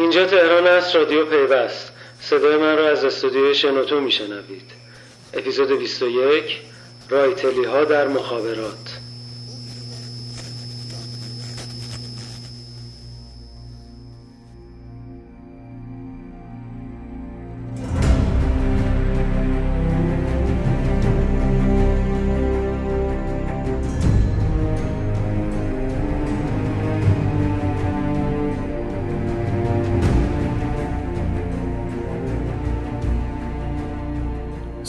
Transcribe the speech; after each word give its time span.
اینجا 0.00 0.26
تهران 0.26 0.66
است 0.66 0.96
رادیو 0.96 1.26
پیوست. 1.26 1.92
صدای 2.20 2.56
من 2.56 2.76
را 2.76 2.88
از 2.88 3.04
استودیوی 3.04 3.54
شنوتو 3.54 4.00
میشنوید. 4.00 4.70
اپیزود 5.34 5.78
21 5.78 6.60
رایتلی 7.08 7.64
ها 7.64 7.84
در 7.84 8.08
مخابرات. 8.08 8.99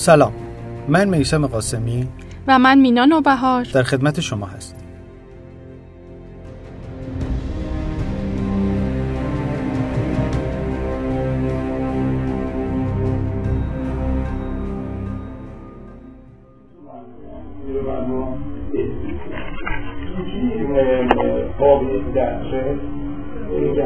سلام. 0.02 0.34
من 0.88 1.10
میسم 1.10 1.48
قاسمی. 1.48 2.08
و 2.48 2.60
من 2.60 2.78
مینا 2.78 3.05
نوبهار. 3.05 3.64
در 3.73 3.84
خدمت 3.84 4.20
شما 4.20 4.46
هست 4.46 4.82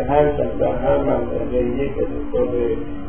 هر 0.10 0.32
در 0.60 0.76
هر 0.76 0.98
منطقه 0.98 1.58
یک 1.58 1.92
اتفاق 1.98 2.50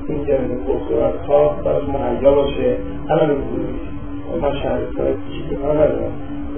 اینترنت 0.08 0.60
بسیار 0.60 1.26
خاص 1.26 1.64
براش 1.64 1.75
مهیا 2.16 2.34
باشه. 2.34 2.76
الان 3.08 3.30
من 4.42 4.52
شهرستان 4.62 5.06
چیزی 5.32 5.62
ها 5.62 5.72
ندارم. 5.72 6.12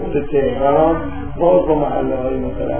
مثل 0.08 0.26
تهران 0.26 0.96
باز 1.40 1.66
با 1.66 1.74
محله 1.74 2.16
های 2.16 2.36
مثلا 2.36 2.78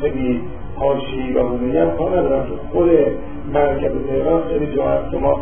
خیلی 0.00 0.40
هاشی 0.80 1.32
و 1.32 1.48
بودنی 1.48 1.76
هم 1.76 1.90
کار 1.90 2.18
ندارم. 2.18 2.46
که 2.46 2.52
خود 2.72 2.88
مرکز 3.54 3.92
تهران 4.08 4.42
خیلی 4.48 4.76
جا 4.76 4.88
هست 4.88 5.10
که 5.10 5.16
ما 5.16 5.40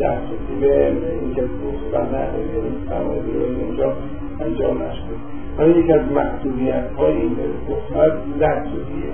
دسترسی 0.00 0.60
به 0.60 0.86
اینکه 1.22 1.42
و 1.92 1.98
نه 1.98 2.28
سرمایه 2.88 3.22
اینجا 3.66 3.92
انجام 4.40 4.82
نشده. 4.82 5.14
ولی 5.58 5.80
یکی 5.80 5.92
از 5.92 6.12
محدودیت 6.14 6.92
های 6.98 7.12
این 7.12 7.36
صحبت 7.68 8.12
دسترسیه 8.40 9.12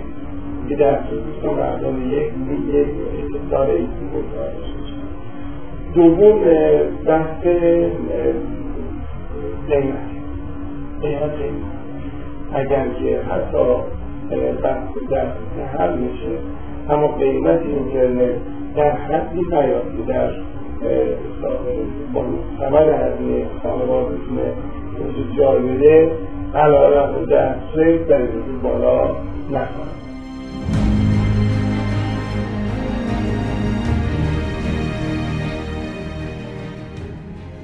که 0.68 0.77
دسترسی 0.77 1.41
کن 1.42 1.48
مردم 1.48 2.12
یک 2.12 2.33
اتصال 3.50 3.70
ایسی 3.70 4.80
دوم 5.94 6.41
بحث 7.06 7.42
قیمت 9.69 10.10
قیمت 11.02 11.33
اگر 12.55 12.88
که 12.88 13.20
حتی 13.22 13.64
بحث 14.62 14.88
دست 15.12 15.77
حل 15.78 15.98
میشه 15.98 16.38
اما 16.91 17.08
قیمت 17.08 17.61
اینترنت 17.61 18.34
در 18.77 18.91
حدی 18.91 19.41
که 19.50 20.12
در 20.12 20.30
ثمن 22.58 22.88
هزینه 22.88 23.46
خانوار 23.62 24.05
بتونه 24.05 24.55
جای 25.38 25.61
بده 25.61 26.12
علا 26.55 27.06
دسترس 27.24 28.08
در 28.08 28.22
بالا 28.62 29.05
نخواهد. 29.50 30.00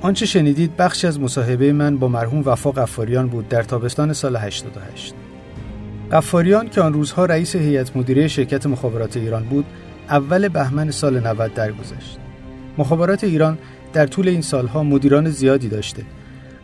آنچه 0.06 0.27
شنیدید 0.27 0.77
بخشی 0.77 1.06
از 1.06 1.21
مصاحبه 1.21 1.72
من 1.72 1.97
با 1.97 2.09
مرحوم 2.09 2.43
وفا 2.47 2.71
قفاریان 2.71 3.28
بود 3.28 3.49
در 3.49 3.62
تابستان 3.62 4.12
سال 4.12 4.37
88 4.37 5.15
قفاریان 6.12 6.69
که 6.69 6.81
آن 6.81 6.93
روزها 6.93 7.25
رئیس 7.25 7.56
هیئت 7.56 7.97
مدیره 7.97 8.28
شرکت 8.28 8.66
مخابرات 8.66 9.16
ایران 9.16 9.45
بود 9.45 9.65
اول 10.11 10.49
بهمن 10.49 10.91
سال 10.91 11.21
90 11.21 11.55
درگذشت. 11.55 12.19
مخابرات 12.78 13.25
ایران 13.25 13.59
در 13.93 14.06
طول 14.06 14.28
این 14.28 14.43
سالها 14.43 14.83
مدیران 14.83 15.31
زیادی 15.31 15.69
داشته 15.69 16.03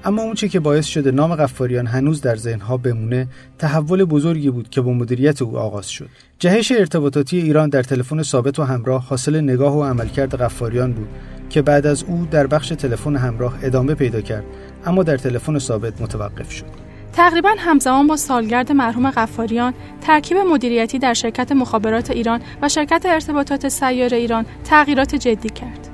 اما 0.05 0.23
اونچه 0.23 0.49
که 0.49 0.61
باعث 0.61 0.87
شده 0.87 1.11
نام 1.11 1.35
قفاریان 1.35 1.87
هنوز 1.87 2.21
در 2.21 2.37
ذهنها 2.37 2.77
بمونه 2.77 3.29
تحول 3.59 4.05
بزرگی 4.05 4.51
بود 4.51 4.71
که 4.71 4.81
با 4.81 4.93
مدیریت 4.93 5.43
او 5.43 5.59
آغاز 5.59 5.91
شد. 5.91 6.09
جهش 6.39 6.73
ارتباطاتی 6.73 7.41
ایران 7.41 7.69
در 7.69 7.83
تلفن 7.83 8.23
ثابت 8.23 8.59
و 8.59 8.63
همراه 8.63 9.07
حاصل 9.07 9.41
نگاه 9.41 9.79
و 9.79 9.85
عملکرد 9.85 10.35
قفاریان 10.35 10.93
بود. 10.93 11.09
که 11.53 11.63
بعد 11.63 11.87
از 11.87 12.05
او 12.05 12.27
در 12.31 12.47
بخش 12.47 12.69
تلفن 12.69 13.17
همراه 13.17 13.55
ادامه 13.63 13.95
پیدا 13.95 14.21
کرد 14.21 14.45
اما 14.87 15.03
در 15.03 15.17
تلفن 15.17 15.59
ثابت 15.59 16.01
متوقف 16.01 16.51
شد. 16.51 16.67
تقریبا 17.13 17.55
همزمان 17.59 18.07
با 18.07 18.17
سالگرد 18.17 18.73
مرحوم 18.73 19.11
قفاریان 19.11 19.75
ترکیب 20.01 20.37
مدیریتی 20.37 20.99
در 20.99 21.15
شرکت 21.15 21.53
مخابرات 21.53 22.11
ایران 22.11 22.41
و 22.63 22.69
شرکت 22.69 23.07
ارتباطات 23.07 23.69
سیار 23.69 24.15
ایران 24.15 24.47
تغییرات 24.65 25.15
جدی 25.15 25.49
کرد. 25.49 25.89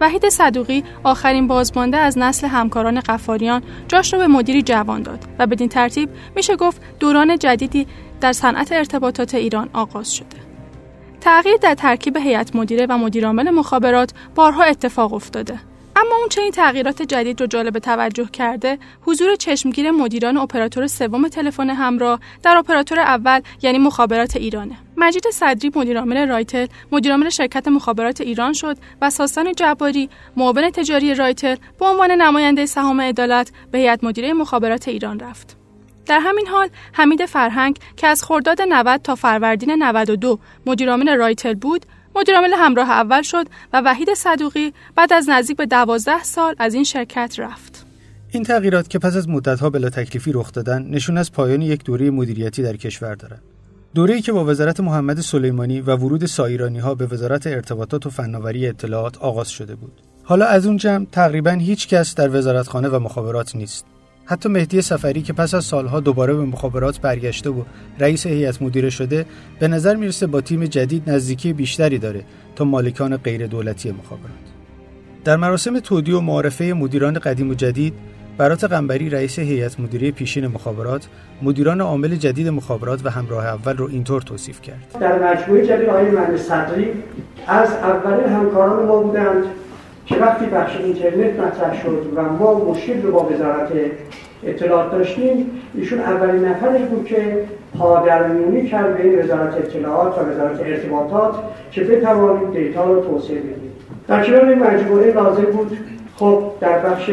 وحید 0.00 0.28
صدوقی 0.28 0.84
آخرین 1.04 1.46
بازمانده 1.46 1.96
از 1.96 2.18
نسل 2.18 2.46
همکاران 2.46 3.00
قفاریان 3.00 3.62
جاش 3.88 4.12
را 4.12 4.18
به 4.18 4.26
مدیری 4.26 4.62
جوان 4.62 5.02
داد 5.02 5.24
و 5.38 5.46
بدین 5.46 5.68
ترتیب 5.68 6.08
میشه 6.36 6.56
گفت 6.56 6.82
دوران 7.00 7.38
جدیدی 7.38 7.86
در 8.20 8.32
صنعت 8.32 8.72
ارتباطات 8.72 9.34
ایران 9.34 9.68
آغاز 9.72 10.14
شده. 10.14 10.47
تغییر 11.28 11.56
در 11.56 11.74
ترکیب 11.74 12.16
هیئت 12.16 12.56
مدیره 12.56 12.86
و 12.86 12.98
مدیرعامل 12.98 13.50
مخابرات 13.50 14.12
بارها 14.34 14.62
اتفاق 14.62 15.14
افتاده. 15.14 15.58
اما 15.96 16.16
اون 16.18 16.28
چه 16.28 16.40
این 16.40 16.50
تغییرات 16.50 17.02
جدید 17.02 17.40
رو 17.40 17.46
جالب 17.46 17.78
توجه 17.78 18.24
کرده 18.32 18.78
حضور 19.02 19.36
چشمگیر 19.36 19.90
مدیران 19.90 20.36
اپراتور 20.36 20.86
سوم 20.86 21.28
تلفن 21.28 21.70
همراه 21.70 22.20
در 22.42 22.56
اپراتور 22.56 23.00
اول 23.00 23.40
یعنی 23.62 23.78
مخابرات 23.78 24.36
ایرانه. 24.36 24.76
مجید 24.96 25.30
صدری 25.32 25.72
مدیرعامل 25.76 26.28
رایتل 26.28 26.66
مدیرعامل 26.92 27.28
شرکت 27.28 27.68
مخابرات 27.68 28.20
ایران 28.20 28.52
شد 28.52 28.76
و 29.02 29.10
ساسان 29.10 29.52
جباری 29.52 30.08
معاون 30.36 30.70
تجاری 30.70 31.14
رایتل 31.14 31.56
به 31.78 31.86
عنوان 31.86 32.10
نماینده 32.10 32.66
سهام 32.66 33.00
عدالت 33.00 33.52
به 33.70 33.78
هیئت 33.78 34.04
مدیره 34.04 34.32
مخابرات 34.32 34.88
ایران 34.88 35.20
رفت. 35.20 35.57
در 36.08 36.20
همین 36.22 36.46
حال 36.46 36.68
حمید 36.92 37.26
فرهنگ 37.26 37.78
که 37.96 38.06
از 38.06 38.24
خرداد 38.24 38.62
90 38.68 39.00
تا 39.02 39.14
فروردین 39.14 39.70
92 39.70 40.38
مدیرعامل 40.66 41.16
رایتل 41.16 41.54
بود 41.54 41.86
مدیرعامل 42.16 42.54
همراه 42.54 42.90
اول 42.90 43.22
شد 43.22 43.46
و 43.72 43.82
وحید 43.84 44.14
صدوقی 44.14 44.72
بعد 44.96 45.12
از 45.12 45.28
نزدیک 45.28 45.56
به 45.56 45.66
12 45.66 46.22
سال 46.22 46.54
از 46.58 46.74
این 46.74 46.84
شرکت 46.84 47.34
رفت. 47.38 47.86
این 48.30 48.42
تغییرات 48.42 48.88
که 48.88 48.98
پس 48.98 49.16
از 49.16 49.28
مدتها 49.28 49.70
بلا 49.70 49.90
تکلیفی 49.90 50.32
رخ 50.32 50.52
دادن 50.52 50.82
نشون 50.82 51.18
از 51.18 51.32
پایان 51.32 51.62
یک 51.62 51.84
دوره 51.84 52.10
مدیریتی 52.10 52.62
در 52.62 52.76
کشور 52.76 53.14
دارد. 53.14 53.42
دوره‌ای 53.94 54.20
که 54.20 54.32
با 54.32 54.44
وزارت 54.44 54.80
محمد 54.80 55.20
سلیمانی 55.20 55.80
و 55.80 55.96
ورود 55.96 56.26
سایرانی 56.26 56.78
ها 56.78 56.94
به 56.94 57.06
وزارت 57.06 57.46
ارتباطات 57.46 58.06
و 58.06 58.10
فناوری 58.10 58.68
اطلاعات 58.68 59.18
آغاز 59.18 59.48
شده 59.48 59.74
بود. 59.74 59.92
حالا 60.24 60.46
از 60.46 60.66
اون 60.66 60.76
جمع 60.76 61.06
تقریبا 61.12 61.50
هیچ 61.50 61.88
کس 61.88 62.14
در 62.14 62.36
وزارتخانه 62.36 62.88
و 62.88 62.98
مخابرات 62.98 63.56
نیست. 63.56 63.97
حتی 64.30 64.48
مهدی 64.48 64.82
سفری 64.82 65.22
که 65.22 65.32
پس 65.32 65.54
از 65.54 65.64
سالها 65.64 66.00
دوباره 66.00 66.34
به 66.34 66.44
مخابرات 66.44 67.00
برگشته 67.00 67.50
و 67.50 67.62
رئیس 67.98 68.26
هیئت 68.26 68.62
مدیره 68.62 68.90
شده 68.90 69.26
به 69.58 69.68
نظر 69.68 69.96
می‌رسه 69.96 70.26
با 70.26 70.40
تیم 70.40 70.64
جدید 70.64 71.10
نزدیکی 71.10 71.52
بیشتری 71.52 71.98
داره 71.98 72.24
تا 72.56 72.64
مالکان 72.64 73.16
غیر 73.16 73.46
دولتی 73.46 73.90
مخابرات. 73.90 74.46
در 75.24 75.36
مراسم 75.36 75.80
تودی 75.80 76.12
و 76.12 76.20
معارفه 76.20 76.64
مدیران 76.64 77.14
قدیم 77.14 77.50
و 77.50 77.54
جدید 77.54 77.94
برات 78.38 78.64
قنبری 78.64 79.10
رئیس 79.10 79.38
هیئت 79.38 79.80
مدیره 79.80 80.10
پیشین 80.10 80.46
مخابرات 80.46 81.08
مدیران 81.42 81.80
عامل 81.80 82.16
جدید 82.16 82.48
مخابرات 82.48 83.06
و 83.06 83.10
همراه 83.10 83.46
اول 83.46 83.76
رو 83.76 83.88
اینطور 83.88 84.22
توصیف 84.22 84.60
کرد. 84.60 84.96
در 85.00 85.32
مجموعه 85.32 85.66
جدید 85.66 85.88
آقای 85.88 86.38
صدری 86.38 86.88
از 87.46 87.68
اولین 87.70 88.26
همکاران 88.26 88.86
ما 88.86 89.02
بودند. 89.02 89.44
که 90.08 90.16
وقتی 90.16 90.46
بخش 90.46 90.76
اینترنت 90.76 91.40
مطرح 91.40 91.82
شد 91.82 92.12
و 92.16 92.22
ما 92.22 92.54
مشکل 92.54 93.02
رو 93.02 93.12
با 93.12 93.28
وزارت 93.32 93.72
اطلاعات 94.44 94.92
داشتیم 94.92 95.50
ایشون 95.74 95.98
اولین 95.98 96.44
نفرش 96.44 96.80
بود 96.80 97.04
که 97.04 97.44
پادرمیونی 97.78 98.68
کرد 98.68 99.02
بین 99.02 99.18
وزارت 99.18 99.54
اطلاعات 99.54 100.18
و 100.18 100.20
وزارت 100.20 100.60
ارتباطات 100.60 101.34
که 101.70 101.84
بتوانیم 101.84 102.50
دیتا 102.50 102.84
رو 102.84 103.00
توسعه 103.00 103.38
بدیم 103.38 103.72
در 104.08 104.24
کنار 104.24 104.44
این 104.44 104.58
مجموعه 104.58 105.12
لازم 105.12 105.44
بود 105.44 105.78
خب 106.16 106.42
در 106.60 106.78
بخش 106.78 107.10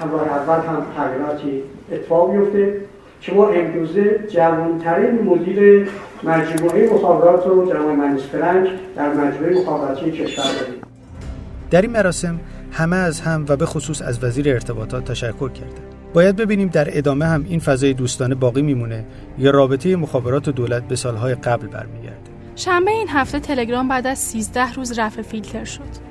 همراه 0.00 0.28
اول 0.28 0.66
هم 0.66 0.86
تغییراتی 0.96 1.62
اتفاق 1.92 2.32
بیفته 2.32 2.74
که 3.20 3.32
ما 3.32 3.48
امروزه 3.48 4.20
جوانترین 4.28 5.22
مدیر 5.24 5.88
مجموعه 6.24 6.94
مخابرات 6.94 7.46
رو 7.46 7.72
جناب 7.72 7.88
مهندس 7.88 8.22
فرنگ 8.22 8.68
در 8.96 9.08
مجموعه 9.08 9.60
مخابراتی 9.60 10.10
کشور 10.10 10.44
داریم. 10.60 10.77
در 11.70 11.82
این 11.82 11.90
مراسم 11.90 12.40
همه 12.72 12.96
از 12.96 13.20
هم 13.20 13.44
و 13.48 13.56
به 13.56 13.66
خصوص 13.66 14.02
از 14.02 14.24
وزیر 14.24 14.48
ارتباطات 14.48 15.04
تشکر 15.04 15.48
کردند. 15.48 15.94
باید 16.14 16.36
ببینیم 16.36 16.68
در 16.68 16.98
ادامه 16.98 17.26
هم 17.26 17.44
این 17.48 17.60
فضای 17.60 17.94
دوستانه 17.94 18.34
باقی 18.34 18.62
میمونه 18.62 19.04
یا 19.38 19.50
رابطه 19.50 19.96
مخابرات 19.96 20.48
و 20.48 20.52
دولت 20.52 20.88
به 20.88 20.96
سالهای 20.96 21.34
قبل 21.34 21.66
برمیگرده. 21.66 22.30
شنبه 22.56 22.90
این 22.90 23.08
هفته 23.08 23.40
تلگرام 23.40 23.88
بعد 23.88 24.06
از 24.06 24.18
13 24.18 24.72
روز 24.72 24.98
رفع 24.98 25.22
فیلتر 25.22 25.64
شد. 25.64 26.08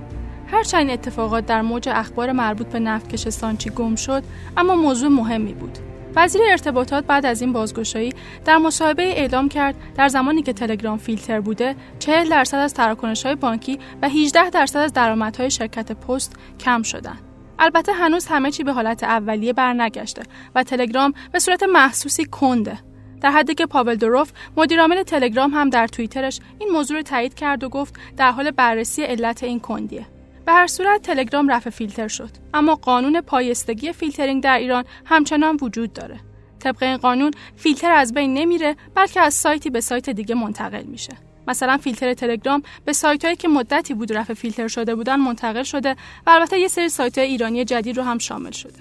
هرچند 0.47 0.89
اتفاقات 0.89 1.45
در 1.45 1.61
موج 1.61 1.89
اخبار 1.91 2.31
مربوط 2.31 2.67
به 2.67 2.79
نفتکش 2.79 3.29
سانچی 3.29 3.69
گم 3.69 3.95
شد، 3.95 4.23
اما 4.57 4.75
موضوع 4.75 5.09
مهمی 5.09 5.53
بود. 5.53 5.77
وزیر 6.15 6.41
ارتباطات 6.49 7.05
بعد 7.05 7.25
از 7.25 7.41
این 7.41 7.53
بازگشایی 7.53 8.13
در 8.45 8.57
مصاحبه 8.57 9.03
اعلام 9.03 9.49
کرد 9.49 9.75
در 9.95 10.07
زمانی 10.07 10.41
که 10.43 10.53
تلگرام 10.53 10.97
فیلتر 10.97 11.39
بوده 11.39 11.75
40 11.99 12.29
درصد 12.29 12.57
از 12.57 12.73
تراکنش 12.73 13.25
های 13.25 13.35
بانکی 13.35 13.79
و 14.01 14.09
18 14.09 14.49
درصد 14.49 14.79
از 14.79 14.93
درآمدهای 14.93 15.51
شرکت 15.51 15.91
پست 15.91 16.35
کم 16.59 16.81
شدن. 16.81 17.17
البته 17.59 17.93
هنوز 17.93 18.27
همه 18.27 18.51
چی 18.51 18.63
به 18.63 18.73
حالت 18.73 19.03
اولیه 19.03 19.53
برنگشته 19.53 20.23
و 20.55 20.63
تلگرام 20.63 21.13
به 21.31 21.39
صورت 21.39 21.63
محسوسی 21.63 22.25
کنده. 22.25 22.79
در 23.21 23.31
حدی 23.31 23.53
که 23.53 23.65
پاول 23.65 23.95
دروف 23.95 24.31
مدیرعامل 24.57 25.03
تلگرام 25.03 25.51
هم 25.51 25.69
در 25.69 25.87
توییترش 25.87 26.39
این 26.59 26.69
موضوع 26.69 26.97
رو 26.97 27.03
تایید 27.03 27.33
کرد 27.33 27.63
و 27.63 27.69
گفت 27.69 27.95
در 28.17 28.31
حال 28.31 28.51
بررسی 28.51 29.03
علت 29.03 29.43
این 29.43 29.59
کندیه. 29.59 30.05
به 30.47 30.53
هر 30.53 30.67
صورت 30.67 31.01
تلگرام 31.01 31.51
رفع 31.51 31.69
فیلتر 31.69 32.07
شد. 32.07 32.29
اما 32.53 32.75
قانون 32.75 33.21
پایستگی 33.21 33.93
فیلترینگ 33.93 34.43
در 34.43 34.57
ایران 34.57 34.83
همچنان 35.05 35.57
وجود 35.61 35.93
داره. 35.93 36.19
طبق 36.59 36.83
این 36.83 36.97
قانون 36.97 37.31
فیلتر 37.55 37.91
از 37.91 38.13
بین 38.13 38.33
نمیره 38.33 38.75
بلکه 38.95 39.21
از 39.21 39.33
سایتی 39.33 39.69
به 39.69 39.81
سایت 39.81 40.09
دیگه 40.09 40.35
منتقل 40.35 40.83
میشه. 40.83 41.13
مثلا 41.47 41.77
فیلتر 41.77 42.13
تلگرام 42.13 42.63
به 42.85 42.93
سایت 42.93 43.25
هایی 43.25 43.35
که 43.35 43.47
مدتی 43.47 43.93
بود 43.93 44.13
رفع 44.13 44.33
فیلتر 44.33 44.67
شده 44.67 44.95
بودن 44.95 45.15
منتقل 45.15 45.63
شده 45.63 45.91
و 46.27 46.29
البته 46.29 46.59
یه 46.59 46.67
سری 46.67 46.89
سایت 46.89 47.17
های 47.17 47.27
ایرانی 47.27 47.65
جدید 47.65 47.97
رو 47.97 48.03
هم 48.03 48.17
شامل 48.17 48.51
شده. 48.51 48.79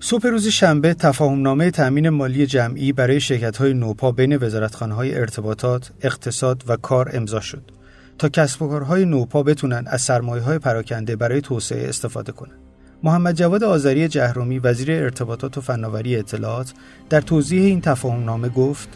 صبح 0.00 0.26
روز 0.26 0.48
شنبه 0.48 0.94
تفاهمنامه 0.94 1.70
تأمین 1.70 2.08
مالی 2.08 2.46
جمعی 2.46 2.92
برای 2.92 3.20
شرکت 3.20 3.56
های 3.56 3.74
نوپا 3.74 4.12
بین 4.12 4.36
وزارتخانه 4.36 4.94
های 4.94 5.14
ارتباطات، 5.14 5.90
اقتصاد 6.02 6.64
و 6.68 6.76
کار 6.76 7.10
امضا 7.14 7.40
شد. 7.40 7.77
تا 8.18 8.28
کسب 8.28 8.62
و 8.62 8.68
کارهای 8.68 9.04
نوپا 9.04 9.42
بتونن 9.42 9.84
از 9.86 10.02
سرمایه 10.02 10.42
های 10.42 10.58
پراکنده 10.58 11.16
برای 11.16 11.40
توسعه 11.40 11.88
استفاده 11.88 12.32
کنند. 12.32 12.58
محمد 13.02 13.34
جواد 13.34 13.64
آذری 13.64 14.08
جهرومی 14.08 14.58
وزیر 14.58 14.92
ارتباطات 14.92 15.58
و 15.58 15.60
فناوری 15.60 16.16
اطلاعات 16.16 16.72
در 17.10 17.20
توضیح 17.20 17.62
این 17.62 17.80
تفاهم 17.80 18.24
نامه 18.24 18.48
گفت 18.48 18.88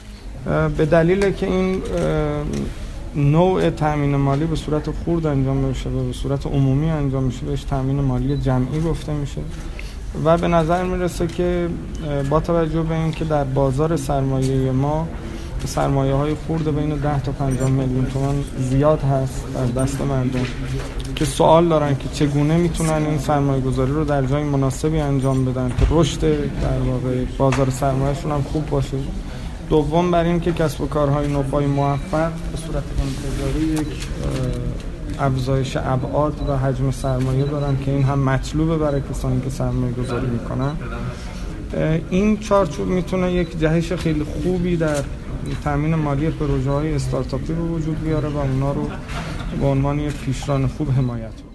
به 0.77 0.87
دلیل 0.87 1.31
که 1.31 1.47
این 1.47 1.83
نوع 3.17 3.71
تامین 3.71 4.17
مالی 4.17 4.45
به 4.45 4.57
صورت 4.57 4.91
خورد 4.91 5.27
انجام 5.27 5.57
میشه 5.57 5.91
و 5.91 6.07
به 6.07 6.13
صورت 6.13 6.47
عمومی 6.47 6.91
انجام 6.91 7.25
میشه 7.25 7.47
بهش 7.47 7.65
تامین 7.65 8.01
مالی 8.01 8.37
جمعی 8.37 8.81
گفته 8.81 9.13
میشه 9.13 9.41
و 10.25 10.39
به 10.39 10.49
نظر 10.49 10.85
می‌رسه 10.85 11.27
که 11.27 11.69
با 12.31 12.41
توجه 12.41 12.83
به 12.83 12.95
اینکه 12.95 13.25
در 13.25 13.45
بازار 13.45 13.97
سرمایه 13.97 14.71
ما 14.71 15.09
سرمایه 15.67 16.15
های 16.15 16.35
خورده 16.35 16.71
بین 16.71 16.89
10 16.89 17.21
تا 17.21 17.33
50 17.33 17.71
میلیون 17.71 18.07
تومان 18.07 18.45
زیاد 18.59 19.01
هست 19.01 19.45
در 19.55 19.83
دست 19.83 20.01
مردم. 20.01 20.47
که 21.17 21.25
سوال 21.25 21.69
دارن 21.69 21.95
که 21.95 22.09
چگونه 22.13 22.57
می‌تونن 22.57 23.07
این 23.07 23.19
سرمایه 23.19 23.61
گذاری 23.61 23.93
رو 23.93 24.05
در 24.05 24.23
جای 24.23 24.43
مناسبی 24.43 25.01
انجام 25.01 25.45
بدن 25.45 25.69
که 25.69 25.87
رشد 25.91 26.21
در 26.21 26.79
واقع 26.87 27.25
بازار 27.39 27.71
سرمایهشون 27.71 28.33
هم 28.33 28.43
خوب 28.43 28.67
باشه؟ 28.67 28.97
دوم 29.71 30.11
بر 30.11 30.25
این 30.25 30.41
که 30.41 30.53
کسب 30.53 30.81
و 30.81 30.87
کارهای 30.87 31.29
نوپای 31.29 31.67
موفق 31.67 32.31
به 32.53 32.59
صورت 32.67 32.83
انتظاری 33.01 33.67
یک 33.67 34.07
افزایش 35.19 35.77
ابعاد 35.77 36.35
و 36.49 36.57
حجم 36.59 36.91
سرمایه 36.91 37.45
دارن 37.45 37.77
که 37.85 37.91
این 37.91 38.03
هم 38.03 38.19
مطلوبه 38.19 38.79
برای 38.79 39.01
کسانی 39.11 39.41
که 39.41 39.51
سرمایه 39.51 39.93
گذاری 39.93 40.27
می‌کنن 40.27 40.77
این 42.11 42.39
چارچوب 42.39 42.87
می‌تونه 42.87 43.33
یک 43.33 43.61
جهش 43.61 43.93
خیلی 43.93 44.25
خوبی 44.25 44.77
در 44.77 44.97
تامین 45.65 45.95
مالی 45.95 46.31
پروژه 46.31 46.71
های 46.71 46.95
استارتاپی 46.95 47.53
رو 47.53 47.69
وجود 47.69 48.05
بیاره 48.05 48.29
و 48.29 48.37
اونا 48.37 48.73
رو 48.73 48.91
به 49.61 49.67
عنوان 49.67 49.99
یک 49.99 50.15
پیشران 50.15 50.67
خوب 50.67 50.91
حمایت 50.91 51.33
بکنه. 51.33 51.53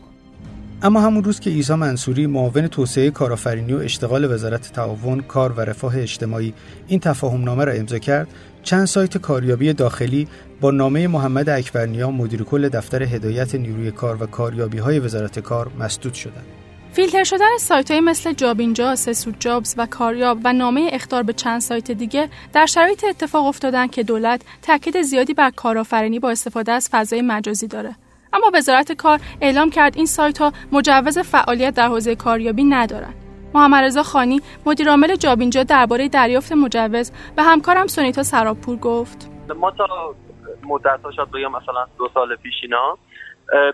اما 0.81 1.01
همون 1.01 1.23
روز 1.23 1.39
که 1.39 1.49
ایسا 1.49 1.75
منصوری 1.75 2.27
معاون 2.27 2.67
توسعه 2.67 3.11
کارآفرینی 3.11 3.73
و 3.73 3.77
اشتغال 3.77 4.33
وزارت 4.33 4.71
تعاون 4.71 5.21
کار 5.21 5.51
و 5.51 5.61
رفاه 5.61 5.97
اجتماعی 5.97 6.53
این 6.87 6.99
تفاهم 6.99 7.43
نامه 7.43 7.65
را 7.65 7.71
امضا 7.71 7.97
کرد 7.97 8.27
چند 8.63 8.85
سایت 8.85 9.17
کاریابی 9.17 9.73
داخلی 9.73 10.27
با 10.61 10.71
نامه 10.71 11.07
محمد 11.07 11.49
اکبرنیا 11.49 12.11
مدیر 12.11 12.43
کل 12.43 12.69
دفتر 12.69 13.03
هدایت 13.03 13.55
نیروی 13.55 13.91
کار 13.91 14.23
و 14.23 14.25
کاریابی 14.25 14.77
های 14.77 14.99
وزارت 14.99 15.39
کار 15.39 15.71
مسدود 15.79 16.13
شدند. 16.13 16.45
فیلتر 16.93 17.23
شدن 17.23 17.57
سایت 17.59 17.91
های 17.91 17.99
مثل 17.99 18.33
جابینجا، 18.33 18.95
سسود 18.95 19.35
جابز 19.39 19.75
و 19.77 19.85
کاریاب 19.85 20.37
و 20.43 20.53
نامه 20.53 20.89
اختار 20.93 21.23
به 21.23 21.33
چند 21.33 21.61
سایت 21.61 21.91
دیگه 21.91 22.29
در 22.53 22.65
شرایط 22.65 23.03
اتفاق 23.03 23.45
افتادن 23.45 23.87
که 23.87 24.03
دولت 24.03 24.45
تاکید 24.61 25.01
زیادی 25.01 25.33
بر 25.33 25.49
کارآفرینی 25.49 26.19
با 26.19 26.29
استفاده 26.29 26.71
از 26.71 26.89
فضای 26.91 27.21
مجازی 27.21 27.67
داره. 27.67 27.95
اما 28.33 28.51
وزارت 28.53 28.91
کار 28.91 29.19
اعلام 29.41 29.69
کرد 29.69 29.97
این 29.97 30.05
سایت 30.05 30.37
ها 30.37 30.53
مجوز 30.71 31.19
فعالیت 31.19 31.75
در 31.75 31.87
حوزه 31.87 32.15
کاریابی 32.15 32.63
ندارن. 32.63 33.13
محمد 33.53 33.83
رضا 33.83 34.03
خانی 34.03 34.41
مدیرعامل 34.65 35.15
جابینجا 35.15 35.63
درباره 35.63 36.09
دریافت 36.09 36.51
مجوز 36.51 37.11
به 37.35 37.43
همکارم 37.43 37.87
سونیتا 37.87 38.23
سراپور 38.23 38.77
گفت 38.77 39.31
ما 39.55 39.71
تا 39.71 40.15
مدت 40.63 40.99
ها 41.03 41.11
شاید 41.11 41.31
بگم 41.31 41.51
مثلا 41.51 41.85
دو 41.97 42.09
سال 42.13 42.35
پیش 42.35 42.53
اینا 42.61 42.97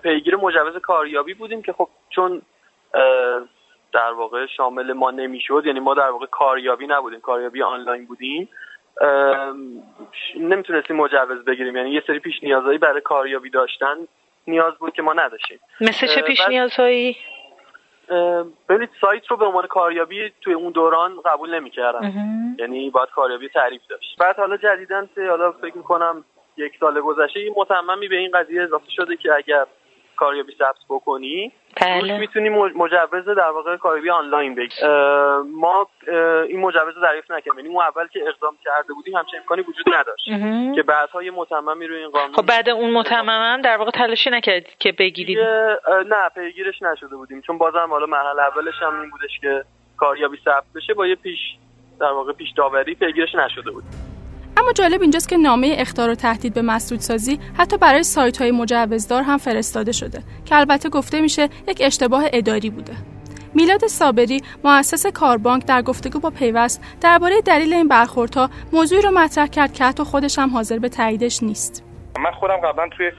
پیگیر 0.04 0.36
مجوز 0.36 0.82
کاریابی 0.82 1.34
بودیم 1.34 1.62
که 1.62 1.74
خب 1.74 1.90
چون 2.10 2.42
در 3.94 4.12
واقع 4.12 4.46
شامل 4.46 4.94
ما 4.94 5.12
نمی‌شد. 5.12 5.64
یعنی 5.66 5.80
ما 5.80 5.94
در 5.94 6.10
واقع 6.10 6.26
کاریابی 6.26 6.88
نبودیم. 6.88 7.20
کاریابی 7.20 7.64
آنلاین 7.64 8.06
بودیم. 8.06 8.50
نمی‌تونستیم 10.36 10.96
مجوز 10.96 11.46
بگیریم. 11.46 11.78
یعنی 11.78 11.92
یه 11.92 12.04
سری 12.08 12.20
پیش 12.20 12.44
نیازهایی 12.44 12.78
برای 12.78 13.02
کاریابی 13.02 13.50
داشتن 13.50 13.96
نیاز 14.48 14.74
بود 14.74 14.94
که 14.94 15.02
ما 15.02 15.14
نداشتیم. 15.14 15.60
مثل 15.82 16.08
چه 16.08 16.22
پیش 16.22 16.48
نیازهایی؟ 16.50 17.18
ببینید 18.70 18.90
سایت 19.02 19.28
رو 19.28 19.38
به 19.38 19.46
عنوان 19.46 19.68
کاریابی 19.68 20.34
توی 20.42 20.54
اون 20.54 20.72
دوران 20.72 21.22
قبول 21.26 21.56
نمی‌کردن. 21.56 22.14
یعنی 22.60 22.90
باید 22.90 23.10
کاریابی 23.10 23.50
تعریف 23.50 23.82
داشت. 23.90 24.18
بعد 24.20 24.38
حالا 24.38 24.58
جدیدن 24.58 25.10
حالا 25.30 25.52
فکر 25.52 25.78
می‌کنم 25.78 26.26
یک 26.58 26.74
سال 26.80 27.02
گذشته 27.02 27.40
این 27.40 27.54
متممی 27.58 28.08
به 28.08 28.16
این 28.16 28.32
قضیه 28.34 28.64
اضافه 28.64 28.90
شده 28.90 29.18
که 29.18 29.34
اگر 29.34 29.66
کاریابی 30.16 30.56
ثبت 30.60 30.80
بکنی 30.90 31.52
بله. 31.82 32.18
می‌تونی 32.18 32.50
مجوز 32.50 33.26
در 33.38 33.50
واقع 33.50 33.78
کاریابی 33.78 34.10
آنلاین 34.10 34.56
بگیری 34.56 34.88
ما 35.56 35.88
این 36.50 36.60
مجوز 36.60 36.94
دریافت 37.04 37.32
نکردیم. 37.32 37.60
یعنی 37.60 37.74
ما 37.74 37.84
اول 37.84 38.08
که 38.08 38.20
اقدام 38.28 38.58
کرده 38.64 38.94
بودیم 38.94 39.16
همچین 39.16 39.40
امکانی 39.40 39.62
وجود 39.62 39.86
نداشت. 39.96 40.26
که 40.76 40.84
بعدها 40.84 41.24
یه 41.24 41.32
متممی 41.32 41.88
روی 41.88 41.98
این 41.98 42.10
قانون 42.10 42.34
خب 42.34 42.46
بعد 42.46 42.70
اون 42.70 42.92
متمم 42.94 43.62
در 43.64 43.78
واقع 43.78 43.92
تلاشی 43.92 44.30
نکردید 44.30 44.78
که 44.80 44.92
بگیرید؟ 44.92 45.38
نه 46.10 46.30
پیگیرش 46.36 46.82
نشده 46.82 47.16
بودیم. 47.16 47.42
چون 47.42 47.58
بازم 47.58 47.88
حالا 47.90 48.06
مرحله 48.06 48.42
اولش 48.42 48.82
هم 48.82 49.02
این 49.02 49.10
بودش 49.10 49.40
که 49.42 49.64
کاریابی 49.98 50.38
ثبت 50.46 50.64
بشه 50.76 50.94
با 50.94 51.08
یه 51.08 51.16
پیش 51.16 51.40
در 52.00 52.12
واقع 52.12 52.34
پیش 52.34 52.52
داوری 52.58 52.96
پیگیرش 52.96 53.36
نشده 53.36 53.72
بود. 53.72 53.84
اما 54.58 54.72
جالب 54.72 55.02
اینجاست 55.02 55.30
که 55.30 55.38
نامه 55.38 55.76
اختار 55.78 56.10
و 56.10 56.16
تهدید 56.16 56.54
به 56.54 56.62
مسدودسازی 56.62 57.40
حتی 57.58 57.78
برای 57.78 58.04
سایت 58.04 58.42
های 58.42 58.52
مجوزدار 58.52 59.24
هم 59.24 59.38
فرستاده 59.38 59.92
شده 59.92 60.24
که 60.46 60.56
البته 60.56 60.90
گفته 60.90 61.22
میشه 61.22 61.50
یک 61.68 61.82
اشتباه 61.82 62.24
اداری 62.34 62.70
بوده. 62.70 62.94
میلاد 63.56 63.88
صابری 63.88 64.42
مؤسس 64.64 65.08
کاربانک 65.08 65.66
در 65.66 65.82
گفتگو 65.82 66.20
با 66.20 66.30
پیوست 66.30 66.98
درباره 67.02 67.42
دلیل 67.42 67.74
این 67.74 67.88
برخوردها 67.88 68.50
موضوعی 68.72 69.02
رو 69.02 69.12
مطرح 69.12 69.48
کرد 69.48 69.74
که 69.74 69.84
حتی 69.84 70.04
خودش 70.04 70.40
هم 70.40 70.50
حاضر 70.50 70.80
به 70.80 70.90
تاییدش 70.90 71.44
نیست. 71.44 71.84
من 72.20 72.32
خودم 72.32 72.58
قبلا 72.58 72.90
توی 72.98 73.12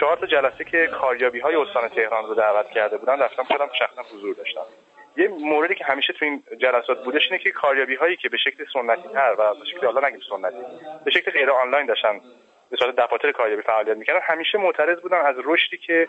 چهار 0.00 0.16
تا 0.16 0.26
جلسه 0.26 0.64
که 0.64 0.88
کاریابی 1.00 1.40
های 1.40 1.54
استان 1.56 1.88
تهران 1.88 2.24
رو 2.24 2.34
دعوت 2.34 2.66
کرده 2.74 2.98
بودن 2.98 3.18
رفتم 3.18 3.44
خودم 3.44 3.68
شخصا 3.78 4.02
حضور 4.16 4.34
داشتم. 4.34 4.60
یه 5.16 5.28
موردی 5.28 5.74
که 5.74 5.84
همیشه 5.84 6.12
تو 6.12 6.24
این 6.24 6.42
جلسات 6.58 7.04
بودش 7.04 7.26
اینه 7.30 7.42
که 7.42 7.50
کاریابی 7.50 7.94
هایی 7.94 8.16
که 8.16 8.28
به 8.28 8.36
شکل 8.36 8.64
سنتی 8.72 9.08
تر 9.12 9.34
و 9.38 9.54
به 9.54 9.64
شکل 9.64 9.86
حالا 9.86 10.08
نگیم 10.08 10.20
سنتی 10.30 10.56
به 11.04 11.10
شکل 11.10 11.30
غیر 11.30 11.50
آنلاین 11.50 11.86
داشتن 11.86 12.20
به 12.70 12.76
صورت 12.76 12.96
دفاتر 12.96 13.32
کاریابی 13.32 13.62
فعالیت 13.62 13.96
می‌کردن 13.96 14.20
همیشه 14.22 14.58
معترض 14.58 15.00
بودن 15.00 15.20
از 15.20 15.36
رشدی 15.44 15.76
که 15.76 16.08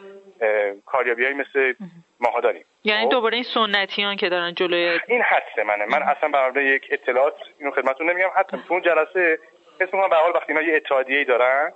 کاریابی 0.86 1.26
های 1.26 1.34
مثل 1.34 1.74
ماها 2.20 2.40
داریم. 2.40 2.66
یعنی 2.84 3.06
خب؟ 3.06 3.12
دوباره 3.12 3.36
این 3.36 3.44
سنتیان 3.44 4.16
که 4.16 4.30
دارن 4.30 4.54
جلوی 4.54 5.00
این 5.08 5.22
حدس 5.22 5.66
منه. 5.66 5.86
من 5.86 6.04
اصلا 6.04 6.30
برای 6.30 6.66
یک 6.66 6.88
اطلاعات 6.92 7.36
اینو 7.60 7.72
خدمتتون 7.72 8.10
نمیگم. 8.10 8.30
حتی 8.36 8.58
تو 8.68 8.74
اون 8.74 8.82
جلسه 8.82 9.40
حس 9.80 9.94
می‌کنم 9.94 10.10
به 10.10 10.16
حال 10.16 10.32
وقتی 10.36 10.54
اینا 10.54 10.62
یه 10.62 10.76
اتحادیه‌ای 10.76 11.26
دارن 11.26 11.74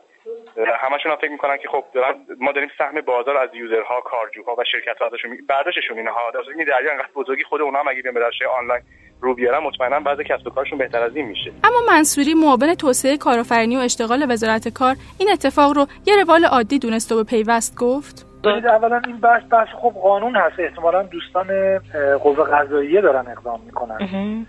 همشون 0.79 1.11
هم 1.11 1.17
فکر 1.17 1.31
می‌کنن 1.31 1.57
که 1.57 1.67
خب 1.67 1.83
دارن 1.93 2.13
ما 2.39 2.51
داریم 2.51 2.69
سهم 2.77 3.01
بازار 3.01 3.37
از 3.37 3.49
یوزرها 3.53 4.01
کارجوها 4.01 4.55
و 4.57 4.63
شرکت 4.71 4.97
ها 5.01 5.05
ازشون 5.05 5.37
برداشتشون 5.49 5.97
اینها. 5.97 6.31
در 6.33 6.39
این 6.57 6.67
دریا 6.67 6.91
انقدر 6.91 7.07
بزرگی 7.15 7.43
خود 7.43 7.61
اونها 7.61 7.81
هم 7.81 7.87
اگه 7.87 8.01
به 8.01 8.29
آنلاین 8.59 8.83
رو 9.21 9.35
بیارن 9.35 9.63
مطمئنا 9.63 9.99
بعضی 9.99 10.23
کسب 10.23 10.47
و 10.47 10.49
کارشون 10.49 10.77
بهتر 10.77 11.03
از 11.03 11.15
این 11.15 11.25
میشه. 11.25 11.51
اما 11.63 11.77
منصوری 11.87 12.33
معاون 12.33 12.75
توسعه 12.75 13.17
کارآفرینی 13.17 13.77
و 13.77 13.79
اشتغال 13.79 14.25
وزارت 14.29 14.67
کار 14.67 14.95
این 15.19 15.29
اتفاق 15.31 15.77
رو 15.77 15.85
یه 16.05 16.23
روال 16.23 16.45
عادی 16.45 16.79
دونست 16.79 17.11
و 17.11 17.15
به 17.15 17.23
پیوست 17.23 17.77
گفت. 17.77 18.25
ببینید 18.43 18.67
اولا 18.67 19.01
این 19.07 19.17
بحث 19.17 19.43
بحث 19.51 19.67
خب 19.67 19.91
قانون 20.03 20.35
هست. 20.35 20.59
احتمالا 20.59 21.03
دوستان 21.03 21.79
قوه 22.23 22.45
قضاییه 22.45 23.01
دارن 23.01 23.27
اقدام 23.31 23.61
می‌کنن. 23.65 24.45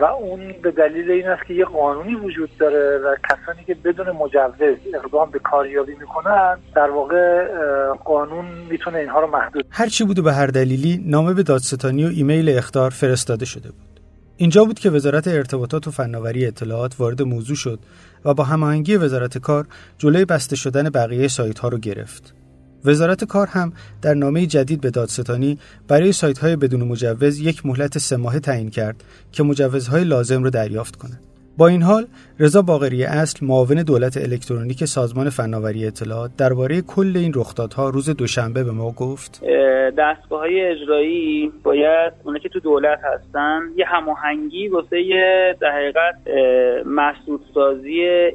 و 0.00 0.04
اون 0.04 0.54
به 0.62 0.70
دلیل 0.70 1.10
این 1.10 1.26
است 1.26 1.46
که 1.46 1.54
یه 1.54 1.64
قانونی 1.64 2.14
وجود 2.14 2.50
داره 2.58 2.98
و 2.98 3.16
کسانی 3.30 3.64
که 3.66 3.74
بدون 3.74 4.10
مجوز 4.10 4.78
اقدام 4.94 5.30
به 5.30 5.38
کاریابی 5.38 5.94
می‌کنن 5.94 6.58
در 6.74 6.90
واقع 6.90 7.46
قانون 8.04 8.44
می‌تونه 8.70 8.98
اینها 8.98 9.20
رو 9.20 9.26
محدود 9.26 9.66
هر 9.70 9.86
چی 9.86 10.04
بود 10.04 10.18
و 10.18 10.22
به 10.22 10.32
هر 10.32 10.46
دلیلی 10.46 11.04
نامه 11.06 11.34
به 11.34 11.42
دادستانی 11.42 12.04
و 12.04 12.08
ایمیل 12.08 12.58
اختار 12.58 12.90
فرستاده 12.90 13.44
شده 13.44 13.68
بود. 13.68 14.00
اینجا 14.36 14.64
بود 14.64 14.78
که 14.78 14.90
وزارت 14.90 15.28
ارتباطات 15.28 15.88
و 15.88 15.90
فناوری 15.90 16.46
اطلاعات 16.46 16.94
وارد 16.98 17.22
موضوع 17.22 17.56
شد 17.56 17.78
و 18.24 18.34
با 18.34 18.44
هماهنگی 18.44 18.96
وزارت 18.96 19.38
کار 19.38 19.66
جلوی 19.98 20.24
بسته 20.24 20.56
شدن 20.56 20.90
بقیه 20.90 21.28
سایت 21.28 21.58
ها 21.58 21.68
رو 21.68 21.78
گرفت. 21.78 22.34
وزارت 22.84 23.24
کار 23.24 23.46
هم 23.46 23.72
در 24.02 24.14
نامه 24.14 24.46
جدید 24.46 24.80
به 24.80 24.90
دادستانی 24.90 25.58
برای 25.88 26.12
سایت 26.12 26.38
های 26.38 26.56
بدون 26.56 26.82
مجوز 26.82 27.40
یک 27.40 27.66
مهلت 27.66 27.98
سه 27.98 28.16
ماهه 28.16 28.38
تعیین 28.38 28.70
کرد 28.70 29.04
که 29.32 29.42
مجوزهای 29.42 30.04
لازم 30.04 30.44
را 30.44 30.50
دریافت 30.50 30.96
کنند. 30.96 31.20
با 31.58 31.68
این 31.68 31.82
حال 31.82 32.06
رضا 32.40 32.62
باقری 32.62 33.04
اصل 33.04 33.46
معاون 33.46 33.82
دولت 33.82 34.16
الکترونیک 34.16 34.84
سازمان 34.84 35.30
فناوری 35.30 35.86
اطلاعات 35.86 36.30
درباره 36.38 36.80
کل 36.80 37.12
این 37.16 37.32
رخدادها 37.36 37.88
روز 37.88 38.10
دوشنبه 38.10 38.64
به 38.64 38.70
ما 38.70 38.90
گفت 38.90 39.42
دستگاه 39.98 40.40
های 40.40 40.60
اجرایی 40.60 41.52
باید 41.62 42.12
اونه 42.24 42.38
که 42.38 42.48
تو 42.48 42.60
دولت 42.60 43.00
هستن 43.04 43.60
یه 43.76 43.86
هماهنگی 43.86 44.68
واسه 44.68 44.98
در 45.60 45.72
حقیقت 45.72 46.14
مسدود 46.86 47.40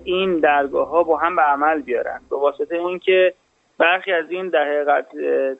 این 0.03 0.39
درگاه 0.39 0.89
ها 0.89 1.03
با 1.03 1.17
هم 1.17 1.35
به 1.35 1.41
عمل 1.41 1.81
بیارن 1.81 2.19
به 2.29 2.35
واسطه 2.35 2.75
اون 2.75 2.99
که 2.99 3.33
برخی 3.79 4.11
از 4.11 4.31
این 4.31 4.49
در 4.49 4.63
حقیقت 4.63 5.07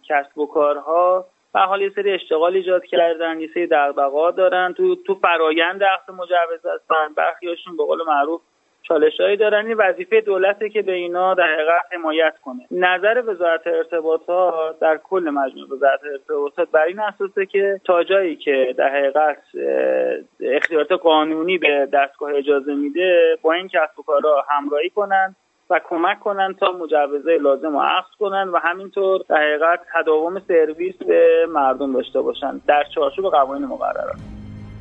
کسب 0.10 0.38
و 0.38 0.46
کارها 0.46 1.26
به 1.54 1.60
حال 1.60 1.82
یه 1.82 1.90
سری 1.90 2.12
اشتغال 2.12 2.56
ایجاد 2.56 2.86
کردن 2.86 3.40
یه 3.40 3.50
سری 3.54 3.68
دغدغه‌ها 3.68 4.32
دارن. 4.32 4.74
تو 4.74 4.96
تو 4.96 5.16
فرایند 5.16 5.84
اخذ 5.84 6.14
مجوز 6.14 6.66
هستن 6.76 7.14
برخیاشون 7.16 7.78
به 7.78 7.84
قول 7.86 8.00
معروف 8.08 8.42
چالشهایی 8.82 9.38
دارن. 9.38 9.66
این 9.66 9.78
وظیفه 9.78 10.22
دولته 10.22 10.70
که 10.70 10.82
به 10.82 10.92
اینا 10.92 11.34
در 11.34 11.54
حقیقت 11.54 11.82
حمایت 11.92 12.34
کنه. 12.44 12.68
نظر 12.72 13.24
وزارت 13.28 13.68
ارتباطات 13.68 14.80
در 14.80 14.98
کل 14.98 15.30
مجموع 15.30 15.68
وزارت 15.72 16.00
ارتباطات 16.12 16.72
بر 16.72 16.84
این 16.84 17.00
اساسه 17.00 17.46
که 17.46 17.82
تا 17.86 18.04
جایی 18.04 18.36
که 18.36 18.76
در 18.78 18.90
حقیقت 18.90 19.38
اختیارات 20.42 20.92
قانونی 20.92 21.58
به 21.58 21.88
دستگاه 21.94 22.36
اجازه 22.36 22.76
میده 22.76 23.38
با 23.42 23.54
این 23.54 23.68
کسب 23.68 24.00
و 24.00 24.04
کارها 24.04 24.46
همراهی 24.50 24.90
کنن. 24.90 25.36
و 25.74 25.80
کمک 25.90 26.20
کنن 26.20 26.54
تا 26.60 26.72
مجوزه 26.72 27.38
لازم 27.38 27.72
رو 27.72 27.80
اخذ 27.80 28.12
کنن 28.20 28.50
و 28.50 28.58
همینطور 28.58 29.22
در 29.30 29.36
حقیقت 29.36 29.80
تداوم 29.94 30.40
سرویس 30.40 30.96
به 30.96 31.46
مردم 31.50 31.94
داشته 31.94 32.22
باشن 32.22 32.62
در 32.68 32.84
چارچوب 32.96 33.26
قوانین 33.26 33.66
مقررات. 33.66 34.33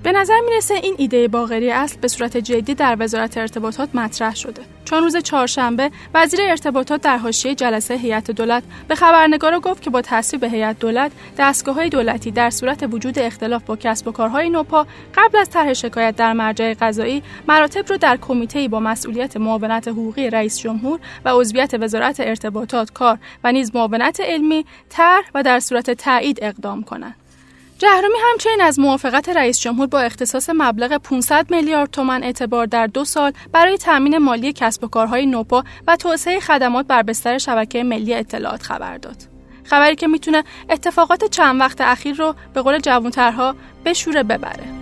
به 0.02 0.12
نظر 0.12 0.40
می‌رسه 0.44 0.74
این 0.74 0.94
ایده 0.98 1.28
باغری 1.28 1.70
اصل 1.70 1.96
به 2.00 2.08
صورت 2.08 2.36
جدی 2.36 2.74
در 2.74 2.96
وزارت 2.98 3.38
ارتباطات 3.38 3.94
مطرح 3.94 4.34
شده. 4.34 4.62
چون 4.84 5.02
روز 5.02 5.16
چهارشنبه 5.16 5.90
وزیر 6.14 6.40
ارتباطات 6.42 7.02
در 7.02 7.16
حاشیه 7.16 7.54
جلسه 7.54 7.94
هیئت 7.94 8.30
دولت 8.30 8.62
به 8.88 8.94
خبرنگارا 8.94 9.60
گفت 9.60 9.82
که 9.82 9.90
با 9.90 10.00
تصویب 10.00 10.44
هیئت 10.44 10.78
دولت 10.78 11.12
دستگاه 11.38 11.74
های 11.74 11.88
دولتی 11.88 12.30
در 12.30 12.50
صورت 12.50 12.88
وجود 12.92 13.18
اختلاف 13.18 13.62
با 13.62 13.76
کسب 13.76 14.08
و 14.08 14.12
کارهای 14.12 14.50
نوپا 14.50 14.86
قبل 15.14 15.38
از 15.38 15.50
طرح 15.50 15.72
شکایت 15.72 16.16
در 16.16 16.32
مرجع 16.32 16.74
قضایی 16.74 17.22
مراتب 17.48 17.88
رو 17.88 17.96
در 17.96 18.16
کمیته 18.16 18.68
با 18.68 18.80
مسئولیت 18.80 19.36
معاونت 19.36 19.88
حقوقی 19.88 20.30
رئیس 20.30 20.58
جمهور 20.58 21.00
و 21.24 21.30
عضویت 21.40 21.74
وزارت 21.80 22.20
ارتباطات 22.20 22.90
کار 22.90 23.18
و 23.44 23.52
نیز 23.52 23.74
معاونت 23.74 24.20
علمی 24.20 24.66
طرح 24.88 25.24
و 25.34 25.42
در 25.42 25.60
صورت 25.60 25.90
تایید 25.90 26.38
اقدام 26.42 26.82
کنند. 26.82 27.21
جهرومی 27.82 28.18
همچنین 28.30 28.60
از 28.60 28.78
موافقت 28.78 29.28
رئیس 29.28 29.60
جمهور 29.60 29.86
با 29.86 30.00
اختصاص 30.00 30.50
مبلغ 30.54 30.96
500 30.96 31.46
میلیارد 31.50 31.90
تومان 31.90 32.24
اعتبار 32.24 32.66
در 32.66 32.86
دو 32.86 33.04
سال 33.04 33.32
برای 33.52 33.78
تامین 33.78 34.18
مالی 34.18 34.52
کسب 34.52 34.84
و 34.84 34.88
کارهای 34.88 35.26
نوپا 35.26 35.64
و 35.86 35.96
توسعه 35.96 36.40
خدمات 36.40 36.86
بر 36.86 37.02
بستر 37.02 37.38
شبکه 37.38 37.82
ملی 37.82 38.14
اطلاعات 38.14 38.62
خبر 38.62 38.96
داد. 38.96 39.16
خبری 39.64 39.96
که 39.96 40.06
می‌تونه 40.06 40.44
اتفاقات 40.70 41.24
چند 41.24 41.60
وقت 41.60 41.80
اخیر 41.80 42.16
رو 42.16 42.34
به 42.54 42.62
قول 42.62 42.78
جوانترها 42.78 43.54
بشوره 43.84 44.22
ببره. 44.22 44.81